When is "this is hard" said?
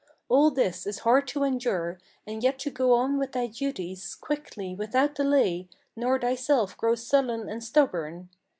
0.49-1.27